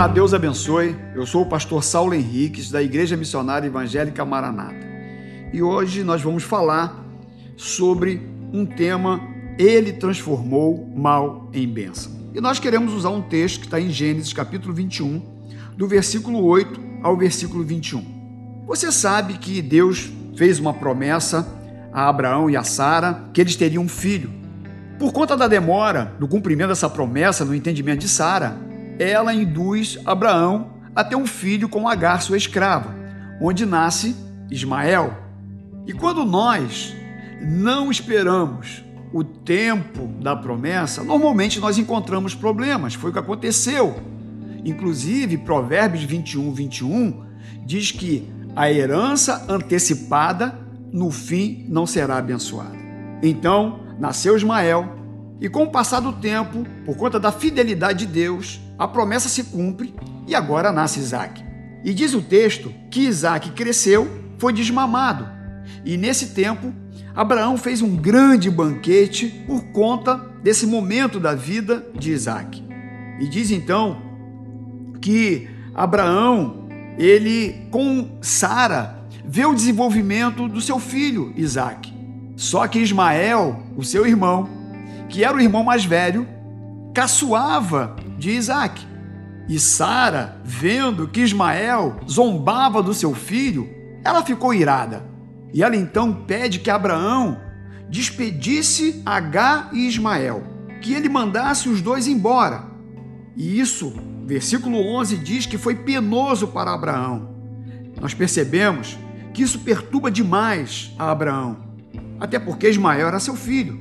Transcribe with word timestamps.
Olá, 0.00 0.08
Deus 0.08 0.32
abençoe. 0.32 0.96
Eu 1.14 1.26
sou 1.26 1.42
o 1.42 1.46
pastor 1.46 1.84
Saulo 1.84 2.14
Henriques, 2.14 2.70
da 2.70 2.82
Igreja 2.82 3.18
Missionária 3.18 3.66
Evangélica 3.66 4.24
Maranata. 4.24 4.86
E 5.52 5.62
hoje 5.62 6.02
nós 6.02 6.22
vamos 6.22 6.42
falar 6.42 7.04
sobre 7.54 8.26
um 8.50 8.64
tema: 8.64 9.20
Ele 9.58 9.92
transformou 9.92 10.90
mal 10.96 11.50
em 11.52 11.68
bênção. 11.68 12.12
E 12.34 12.40
nós 12.40 12.58
queremos 12.58 12.94
usar 12.94 13.10
um 13.10 13.20
texto 13.20 13.60
que 13.60 13.66
está 13.66 13.78
em 13.78 13.90
Gênesis 13.90 14.32
capítulo 14.32 14.72
21, 14.72 15.20
do 15.76 15.86
versículo 15.86 16.42
8 16.44 16.80
ao 17.02 17.14
versículo 17.14 17.62
21. 17.62 18.64
Você 18.68 18.90
sabe 18.90 19.34
que 19.34 19.60
Deus 19.60 20.10
fez 20.34 20.58
uma 20.58 20.72
promessa 20.72 21.46
a 21.92 22.08
Abraão 22.08 22.48
e 22.48 22.56
a 22.56 22.62
Sara 22.62 23.24
que 23.34 23.40
eles 23.42 23.54
teriam 23.54 23.82
um 23.82 23.88
filho. 23.88 24.30
Por 24.98 25.12
conta 25.12 25.36
da 25.36 25.46
demora 25.46 26.14
do 26.18 26.26
cumprimento 26.26 26.68
dessa 26.68 26.88
promessa 26.88 27.44
no 27.44 27.54
entendimento 27.54 28.00
de 28.00 28.08
Sara, 28.08 28.69
ela 29.02 29.32
induz 29.32 29.98
Abraão 30.04 30.72
a 30.94 31.02
ter 31.02 31.16
um 31.16 31.26
filho 31.26 31.68
com 31.68 31.88
Agar, 31.88 32.20
sua 32.20 32.36
escrava, 32.36 32.94
onde 33.40 33.64
nasce 33.64 34.14
Ismael. 34.50 35.16
E 35.86 35.92
quando 35.92 36.24
nós 36.24 36.94
não 37.40 37.90
esperamos 37.90 38.84
o 39.12 39.24
tempo 39.24 40.06
da 40.22 40.36
promessa, 40.36 41.02
normalmente 41.02 41.58
nós 41.58 41.78
encontramos 41.78 42.34
problemas. 42.34 42.94
Foi 42.94 43.10
o 43.10 43.12
que 43.12 43.18
aconteceu. 43.18 43.98
Inclusive, 44.64 45.38
Provérbios 45.38 46.04
21, 46.04 46.52
21 46.52 47.24
diz 47.64 47.90
que 47.90 48.30
a 48.54 48.70
herança 48.70 49.46
antecipada 49.48 50.58
no 50.92 51.10
fim 51.10 51.64
não 51.68 51.86
será 51.86 52.18
abençoada. 52.18 52.76
Então, 53.22 53.80
nasceu 53.98 54.36
Ismael, 54.36 54.96
e 55.40 55.48
com 55.48 55.64
o 55.64 55.70
passar 55.70 56.00
do 56.00 56.12
tempo, 56.12 56.66
por 56.84 56.96
conta 56.96 57.18
da 57.18 57.32
fidelidade 57.32 58.06
de 58.06 58.12
Deus, 58.12 58.60
a 58.80 58.88
promessa 58.88 59.28
se 59.28 59.44
cumpre 59.44 59.94
e 60.26 60.34
agora 60.34 60.72
nasce 60.72 61.00
Isaac. 61.00 61.44
E 61.84 61.92
diz 61.92 62.14
o 62.14 62.22
texto 62.22 62.72
que 62.90 63.02
Isaac 63.02 63.50
cresceu, 63.50 64.08
foi 64.38 64.54
desmamado. 64.54 65.28
E 65.84 65.98
nesse 65.98 66.28
tempo, 66.28 66.72
Abraão 67.14 67.58
fez 67.58 67.82
um 67.82 67.94
grande 67.94 68.50
banquete 68.50 69.44
por 69.46 69.64
conta 69.64 70.16
desse 70.42 70.66
momento 70.66 71.20
da 71.20 71.34
vida 71.34 71.86
de 71.94 72.10
Isaac. 72.10 72.64
E 73.20 73.28
diz 73.28 73.50
então 73.50 74.00
que 74.98 75.46
Abraão, 75.74 76.66
ele 76.96 77.66
com 77.70 78.18
Sara, 78.22 79.04
vê 79.22 79.44
o 79.44 79.54
desenvolvimento 79.54 80.48
do 80.48 80.60
seu 80.62 80.78
filho 80.78 81.34
Isaac. 81.36 81.92
Só 82.34 82.66
que 82.66 82.78
Ismael, 82.78 83.62
o 83.76 83.84
seu 83.84 84.06
irmão, 84.06 84.48
que 85.06 85.22
era 85.22 85.36
o 85.36 85.40
irmão 85.40 85.62
mais 85.62 85.84
velho, 85.84 86.26
caçoava 86.94 87.94
de 88.20 88.30
Isaac. 88.30 88.86
E 89.48 89.58
Sara, 89.58 90.40
vendo 90.44 91.08
que 91.08 91.22
Ismael 91.22 91.96
zombava 92.08 92.80
do 92.80 92.94
seu 92.94 93.14
filho, 93.14 93.68
ela 94.04 94.24
ficou 94.24 94.54
irada. 94.54 95.04
E 95.52 95.62
ela 95.62 95.74
então 95.74 96.12
pede 96.12 96.60
que 96.60 96.70
Abraão 96.70 97.40
despedisse 97.88 99.02
Agar 99.04 99.70
e 99.72 99.88
Ismael, 99.88 100.44
que 100.80 100.92
ele 100.92 101.08
mandasse 101.08 101.68
os 101.68 101.82
dois 101.82 102.06
embora. 102.06 102.64
E 103.36 103.58
isso, 103.58 103.92
versículo 104.24 104.78
11 104.78 105.16
diz 105.16 105.46
que 105.46 105.58
foi 105.58 105.74
penoso 105.74 106.46
para 106.46 106.72
Abraão. 106.72 107.34
Nós 108.00 108.14
percebemos 108.14 108.96
que 109.34 109.42
isso 109.42 109.58
perturba 109.60 110.10
demais 110.10 110.94
a 110.98 111.10
Abraão, 111.10 111.56
até 112.20 112.38
porque 112.38 112.68
Ismael 112.68 113.08
era 113.08 113.18
seu 113.18 113.34
filho. 113.34 113.78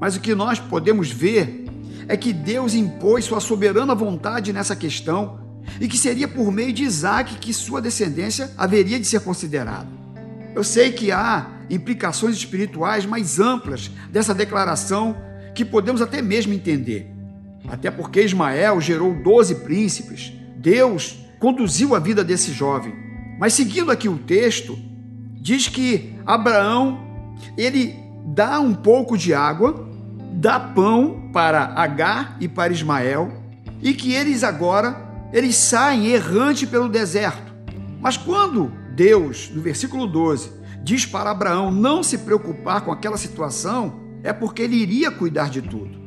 Mas 0.00 0.16
o 0.16 0.20
que 0.20 0.34
nós 0.34 0.58
podemos 0.58 1.10
ver 1.10 1.66
é 2.08 2.16
que 2.16 2.32
Deus 2.32 2.74
impôs 2.74 3.24
sua 3.24 3.40
soberana 3.40 3.94
vontade 3.94 4.52
nessa 4.52 4.76
questão 4.76 5.40
e 5.80 5.86
que 5.86 5.98
seria 5.98 6.26
por 6.26 6.50
meio 6.50 6.72
de 6.72 6.82
Isaac 6.82 7.36
que 7.36 7.52
sua 7.52 7.80
descendência 7.80 8.50
haveria 8.56 8.98
de 8.98 9.06
ser 9.06 9.20
considerada. 9.20 9.88
Eu 10.54 10.64
sei 10.64 10.92
que 10.92 11.12
há 11.12 11.46
implicações 11.68 12.36
espirituais 12.36 13.06
mais 13.06 13.38
amplas 13.38 13.90
dessa 14.10 14.34
declaração 14.34 15.16
que 15.54 15.64
podemos 15.64 16.02
até 16.02 16.20
mesmo 16.20 16.52
entender. 16.52 17.10
Até 17.68 17.90
porque 17.90 18.22
Ismael 18.22 18.80
gerou 18.80 19.14
doze 19.14 19.54
príncipes, 19.56 20.32
Deus 20.56 21.18
conduziu 21.38 21.94
a 21.94 21.98
vida 21.98 22.24
desse 22.24 22.52
jovem. 22.52 22.92
Mas 23.38 23.54
seguindo 23.54 23.90
aqui 23.90 24.08
o 24.08 24.18
texto, 24.18 24.78
diz 25.40 25.68
que 25.68 26.14
Abraão 26.26 27.00
ele 27.56 27.94
dá 28.26 28.60
um 28.60 28.74
pouco 28.74 29.16
de 29.16 29.32
água 29.32 29.88
dá 30.32 30.58
pão 30.58 31.19
para 31.32 31.72
Agar 31.76 32.36
e 32.40 32.48
para 32.48 32.72
Ismael, 32.72 33.32
e 33.82 33.92
que 33.94 34.12
eles 34.12 34.44
agora 34.44 35.08
eles 35.32 35.56
saem 35.56 36.08
errante 36.08 36.66
pelo 36.66 36.88
deserto. 36.88 37.54
Mas 38.00 38.16
quando 38.16 38.72
Deus, 38.94 39.50
no 39.54 39.62
versículo 39.62 40.06
12, 40.06 40.52
diz 40.82 41.06
para 41.06 41.30
Abraão 41.30 41.70
não 41.70 42.02
se 42.02 42.18
preocupar 42.18 42.80
com 42.80 42.90
aquela 42.90 43.16
situação, 43.16 44.00
é 44.22 44.32
porque 44.32 44.62
ele 44.62 44.76
iria 44.76 45.10
cuidar 45.10 45.48
de 45.48 45.62
tudo. 45.62 45.98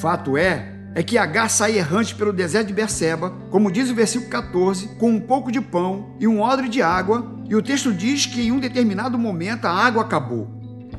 Fato 0.00 0.36
é, 0.36 0.74
é 0.94 1.02
que 1.02 1.18
Agar 1.18 1.50
sai 1.50 1.76
errante 1.76 2.14
pelo 2.14 2.32
deserto 2.32 2.68
de 2.68 2.72
Berseba, 2.72 3.30
como 3.50 3.70
diz 3.70 3.90
o 3.90 3.94
versículo 3.94 4.30
14, 4.30 4.88
com 4.98 5.10
um 5.10 5.20
pouco 5.20 5.52
de 5.52 5.60
pão 5.60 6.14
e 6.18 6.26
um 6.26 6.40
odre 6.40 6.68
de 6.68 6.80
água, 6.80 7.34
e 7.48 7.54
o 7.54 7.62
texto 7.62 7.92
diz 7.92 8.24
que 8.24 8.40
em 8.40 8.52
um 8.52 8.58
determinado 8.58 9.18
momento 9.18 9.66
a 9.66 9.70
água 9.70 10.02
acabou. 10.02 10.48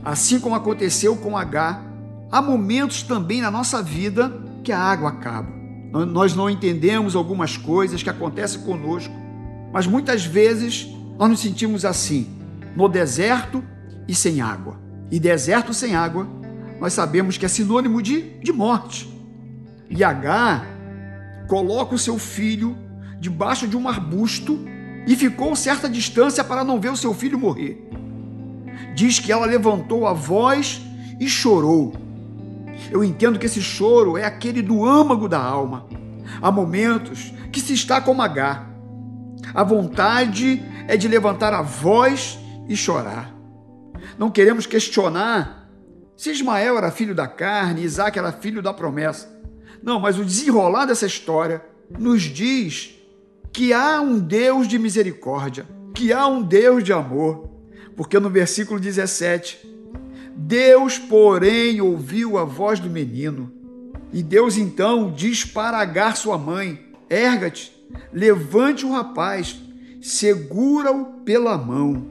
Assim 0.06 0.40
como 0.40 0.56
aconteceu 0.56 1.16
com 1.16 1.36
Agar 1.36 1.84
Há 2.32 2.42
momentos 2.42 3.04
também 3.04 3.42
na 3.42 3.50
nossa 3.50 3.82
vida 3.82 4.32
que 4.64 4.72
a 4.72 4.80
água 4.80 5.10
acaba. 5.10 5.50
Nós 6.06 6.36
não 6.36 6.50
entendemos 6.50 7.16
algumas 7.16 7.56
coisas 7.56 8.04
que 8.04 8.10
acontecem 8.10 8.62
conosco, 8.62 9.14
mas 9.72 9.88
muitas 9.88 10.26
vezes 10.26 10.88
nós 11.18 11.30
nos 11.30 11.40
sentimos 11.40 11.86
assim, 11.86 12.28
no 12.76 12.90
deserto 12.90 13.64
e 14.08 14.14
sem 14.14 14.42
água. 14.42 14.78
E 15.10 15.20
deserto 15.20 15.74
sem 15.74 15.96
água, 15.96 16.28
nós 16.82 16.92
sabemos 16.92 17.38
que 17.38 17.46
é 17.46 17.50
sinônimo 17.50 18.02
de, 18.02 18.38
de 18.40 18.52
morte. 18.52 19.10
E 19.90 20.04
Agar 20.04 20.68
coloca 21.48 21.96
o 21.96 22.00
seu 22.00 22.20
filho 22.20 22.78
debaixo 23.22 23.68
de 23.68 23.78
um 23.78 23.88
arbusto 23.88 24.60
e 25.08 25.16
ficou 25.16 25.56
certa 25.56 25.90
distância 25.90 26.44
para 26.44 26.66
não 26.66 26.80
ver 26.80 26.92
o 26.92 26.98
seu 26.98 27.14
filho 27.14 27.40
morrer. 27.40 27.90
Diz 28.94 29.18
que 29.18 29.32
ela 29.32 29.46
levantou 29.46 30.06
a 30.06 30.12
voz 30.12 30.82
e 31.20 31.30
chorou 31.30 32.07
eu 32.92 33.04
entendo 33.04 33.40
que 33.40 33.46
esse 33.46 33.62
choro 33.62 34.18
é 34.18 34.24
aquele 34.24 34.62
do 34.62 34.86
âmago 34.86 35.28
da 35.28 35.40
alma. 35.40 35.88
Há 36.42 36.52
momentos 36.52 37.34
que 37.52 37.60
se 37.60 37.74
está 37.74 38.02
como 38.02 38.22
Agar. 38.22 38.70
A 39.54 39.64
vontade 39.64 40.64
é 40.88 40.98
de 40.98 41.08
levantar 41.08 41.54
a 41.54 41.62
voz 41.62 42.38
e 42.68 42.76
chorar. 42.76 43.34
Não 44.18 44.30
queremos 44.30 44.66
questionar 44.66 45.58
se 46.18 46.32
Ismael 46.32 46.78
era 46.78 46.90
filho 46.90 47.14
da 47.14 47.28
carne, 47.28 47.84
Isaac 47.84 48.18
era 48.18 48.32
filho 48.32 48.62
da 48.62 48.74
promessa. 48.74 49.30
Não, 49.84 50.00
mas 50.00 50.18
o 50.18 50.26
desenrolar 50.26 50.86
dessa 50.86 51.06
história 51.06 51.64
nos 51.98 52.24
diz 52.24 52.96
que 53.54 53.72
há 53.72 54.02
um 54.02 54.18
Deus 54.18 54.68
de 54.68 54.80
misericórdia, 54.80 55.68
que 55.94 56.12
há 56.12 56.26
um 56.26 56.42
Deus 56.42 56.84
de 56.84 56.92
amor. 56.92 57.48
Porque 57.96 58.20
no 58.20 58.30
versículo 58.30 58.80
17 58.80 59.67
Deus, 60.38 61.00
porém, 61.00 61.82
ouviu 61.82 62.38
a 62.38 62.46
voz 62.46 62.80
do 62.80 62.90
menino. 62.90 63.52
E 64.14 64.22
Deus 64.22 64.56
então 64.56 65.12
diz 65.12 65.44
para 65.44 65.80
Agar, 65.80 66.16
sua 66.16 66.38
mãe: 66.38 66.80
Erga-te, 67.10 67.74
levante 68.14 68.86
o 68.86 68.92
rapaz, 68.92 69.60
segura-o 70.00 71.24
pela 71.26 71.58
mão. 71.58 72.06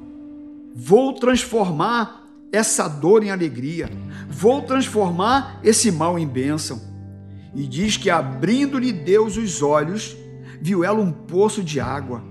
Vou 0.74 1.12
transformar 1.14 2.26
essa 2.52 2.88
dor 2.88 3.22
em 3.22 3.30
alegria, 3.30 3.88
vou 4.28 4.60
transformar 4.62 5.60
esse 5.62 5.92
mal 5.92 6.18
em 6.18 6.26
bênção. 6.26 6.82
E 7.54 7.66
diz 7.66 7.96
que, 7.96 8.10
abrindo-lhe 8.10 8.92
Deus 8.92 9.36
os 9.36 9.62
olhos, 9.62 10.16
viu 10.60 10.84
ela 10.84 11.00
um 11.00 11.12
poço 11.12 11.62
de 11.62 11.78
água. 11.78 12.22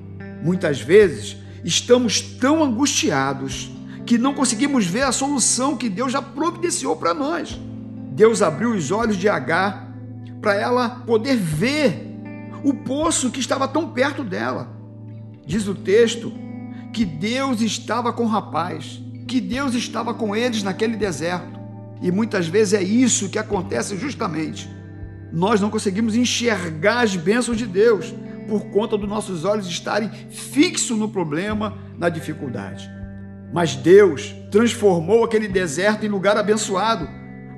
Muitas 0.44 0.80
vezes 0.82 1.38
estamos 1.64 2.22
tão 2.22 2.64
angustiados 2.64 3.72
que 4.06 4.18
não 4.18 4.34
conseguimos 4.34 4.86
ver 4.86 5.04
a 5.04 5.12
solução 5.12 5.76
que 5.76 5.90
Deus 5.90 6.12
já 6.12 6.22
providenciou 6.22 6.96
para 6.96 7.14
nós. 7.14 7.60
Deus 8.12 8.42
abriu 8.42 8.72
os 8.72 8.92
olhos 8.92 9.18
de 9.18 9.28
Agar 9.28 9.92
para 10.42 10.54
ela 10.54 10.90
poder 10.90 11.36
ver 11.36 12.06
o 12.64 12.74
poço 12.74 13.32
que 13.32 13.40
estava 13.40 13.68
tão 13.68 13.90
perto 13.90 14.24
dela. 14.24 14.70
Diz 15.46 15.68
o 15.68 15.76
texto 15.76 16.32
que 16.94 17.04
Deus 17.04 17.62
estava 17.62 18.14
com 18.14 18.24
o 18.24 18.28
rapaz, 18.28 19.02
que 19.28 19.42
Deus 19.42 19.74
estava 19.74 20.14
com 20.14 20.36
eles 20.36 20.64
naquele 20.64 20.96
deserto. 20.96 21.60
E 22.02 22.12
muitas 22.12 22.48
vezes 22.48 22.74
é 22.74 22.84
isso 22.84 23.30
que 23.30 23.40
acontece 23.40 23.98
justamente. 23.98 24.70
Nós 25.34 25.60
não 25.60 25.70
conseguimos 25.70 26.16
enxergar 26.16 27.02
as 27.02 27.16
bênçãos 27.16 27.58
de 27.58 27.66
Deus 27.66 28.14
por 28.48 28.66
conta 28.68 28.98
dos 28.98 29.10
nossos 29.10 29.44
olhos 29.44 29.68
estarem 29.68 30.10
fixos 30.30 30.98
no 30.98 31.10
problema, 31.10 31.78
na 31.98 32.10
dificuldade. 32.10 32.90
Mas 33.54 33.76
Deus 33.76 34.36
transformou 34.52 35.24
aquele 35.24 35.48
deserto 35.48 36.06
em 36.06 36.10
lugar 36.10 36.38
abençoado, 36.38 37.08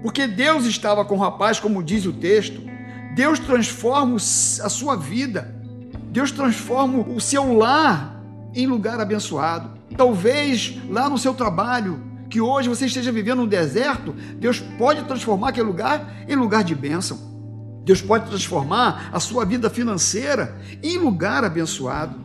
porque 0.02 0.28
Deus 0.28 0.66
estava 0.66 1.04
com 1.04 1.16
o 1.16 1.20
rapaz, 1.20 1.60
como 1.60 1.84
diz 1.84 2.06
o 2.06 2.14
texto. 2.14 2.62
Deus 3.16 3.40
transforma 3.40 4.16
a 4.16 4.70
sua 4.70 4.96
vida. 4.96 5.56
Deus 6.12 6.32
transforma 6.32 7.00
o 7.00 7.20
seu 7.20 7.54
lar 7.54 8.24
em 8.54 8.68
lugar 8.68 9.00
abençoado. 9.00 9.78
Talvez 9.96 10.78
lá 10.90 11.10
no 11.10 11.18
seu 11.18 11.34
trabalho, 11.34 12.02
que 12.30 12.42
hoje 12.42 12.70
você 12.70 12.86
esteja 12.86 13.12
vivendo 13.12 13.42
um 13.42 13.48
deserto, 13.48 14.14
Deus 14.38 14.60
pode 14.60 15.04
transformar 15.04 15.50
aquele 15.50 15.68
lugar 15.68 16.26
em 16.28 16.36
lugar 16.36 16.64
de 16.64 16.76
bênção. 16.76 17.18
Deus 17.84 18.02
pode 18.02 18.30
transformar 18.30 19.10
a 19.14 19.20
sua 19.20 19.46
vida 19.46 19.70
financeira 19.70 20.60
em 20.84 20.98
lugar 20.98 21.44
abençoado. 21.44 22.20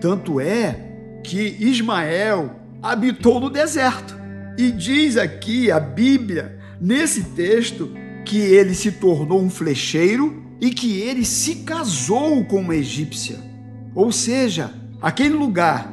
Tanto 0.00 0.38
é 0.40 1.18
que 1.24 1.56
Ismael 1.58 2.65
habitou 2.82 3.40
no 3.40 3.50
deserto. 3.50 4.16
E 4.58 4.70
diz 4.70 5.16
aqui 5.16 5.70
a 5.70 5.78
Bíblia, 5.78 6.58
nesse 6.80 7.22
texto, 7.22 7.90
que 8.24 8.38
ele 8.38 8.74
se 8.74 8.92
tornou 8.92 9.40
um 9.40 9.50
flecheiro 9.50 10.42
e 10.60 10.70
que 10.70 11.00
ele 11.00 11.24
se 11.24 11.56
casou 11.56 12.44
com 12.44 12.60
uma 12.60 12.74
egípcia. 12.74 13.38
Ou 13.94 14.10
seja, 14.10 14.72
aquele 15.00 15.34
lugar 15.34 15.92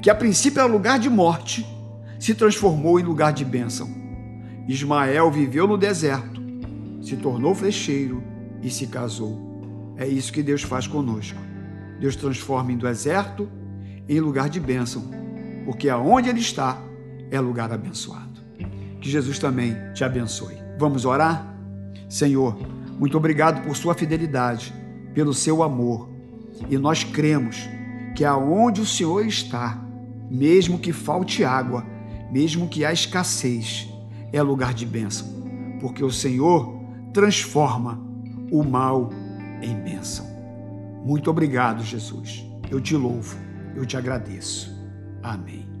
que 0.00 0.10
a 0.10 0.14
princípio 0.14 0.60
era 0.60 0.68
lugar 0.68 0.98
de 0.98 1.10
morte, 1.10 1.66
se 2.18 2.34
transformou 2.34 3.00
em 3.00 3.02
lugar 3.02 3.32
de 3.32 3.44
bênção. 3.44 3.88
Ismael 4.68 5.30
viveu 5.30 5.66
no 5.66 5.76
deserto, 5.76 6.40
se 7.02 7.16
tornou 7.16 7.54
flecheiro 7.54 8.22
e 8.62 8.70
se 8.70 8.86
casou. 8.86 9.94
É 9.96 10.06
isso 10.06 10.32
que 10.32 10.42
Deus 10.42 10.62
faz 10.62 10.86
conosco. 10.86 11.38
Deus 12.00 12.16
transforma 12.16 12.72
em 12.72 12.76
deserto 12.76 13.48
em 14.08 14.20
lugar 14.20 14.48
de 14.48 14.60
bênção, 14.60 15.10
porque 15.66 15.90
aonde 15.90 16.30
Ele 16.30 16.40
está 16.40 16.80
é 17.30 17.40
lugar 17.40 17.72
abençoado. 17.72 18.40
Que 19.00 19.10
Jesus 19.10 19.38
também 19.38 19.76
te 19.92 20.04
abençoe. 20.04 20.56
Vamos 20.78 21.04
orar? 21.04 21.54
Senhor, 22.08 22.56
muito 22.98 23.16
obrigado 23.16 23.62
por 23.66 23.76
sua 23.76 23.94
fidelidade, 23.94 24.72
pelo 25.12 25.34
seu 25.34 25.62
amor. 25.62 26.08
E 26.70 26.78
nós 26.78 27.02
cremos 27.02 27.68
que 28.14 28.24
aonde 28.24 28.80
o 28.80 28.86
Senhor 28.86 29.26
está, 29.26 29.84
mesmo 30.30 30.78
que 30.78 30.92
falte 30.92 31.44
água, 31.44 31.84
mesmo 32.30 32.68
que 32.68 32.84
há 32.84 32.92
escassez, 32.92 33.88
é 34.32 34.40
lugar 34.40 34.72
de 34.72 34.86
bênção, 34.86 35.26
porque 35.80 36.02
o 36.02 36.10
Senhor 36.10 36.80
transforma 37.12 38.00
o 38.50 38.62
mal 38.62 39.10
em 39.60 39.74
bênção. 39.74 40.26
Muito 41.04 41.28
obrigado, 41.28 41.82
Jesus. 41.82 42.44
Eu 42.70 42.80
te 42.80 42.96
louvo, 42.96 43.36
eu 43.74 43.84
te 43.84 43.96
agradeço. 43.96 44.75
Amém. 45.26 45.75